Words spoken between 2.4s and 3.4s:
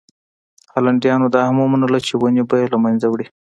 به یې له منځه وړي.